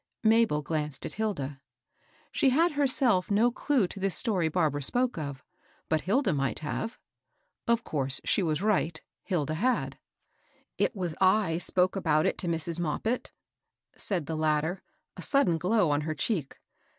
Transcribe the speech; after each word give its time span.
Mabel 0.23 0.63
glanced 0.63 1.05
at 1.05 1.13
Hilda. 1.13 1.61
She 2.31 2.49
had 2.49 2.71
herself 2.71 3.29
no 3.29 3.51
clue 3.51 3.87
to 3.87 3.99
this 3.99 4.15
story 4.15 4.49
Barbara 4.49 4.81
spoke 4.81 5.15
of, 5.15 5.43
but 5.89 6.01
Hilda 6.01 6.31
migb 6.31 6.57
have. 6.57 6.97
Of 7.67 7.83
coarse 7.83 8.19
she 8.23 8.41
was 8.41 8.63
right; 8.63 8.99
Hilda 9.25 9.53
had." 9.53 9.99
It 10.85 10.95
was 10.95 11.15
I 11.21 11.57
sj^ke 11.59 12.01
^bcsat 12.01 12.25
it 12.25 12.39
to 12.39 12.47
Mrs. 12.47 12.79
Moppit,' 12.79 13.29
\ 13.29 13.93
FARBARA 13.93 13.99
STRAND. 13.99 14.01
407 14.01 14.21
laid 14.25 14.25
the 14.25 14.35
latter, 14.35 14.81
a 15.17 15.21
sudden 15.21 15.59
glow 15.59 15.91
on 15.91 16.01
her 16.01 16.15
cheek. 16.15 16.57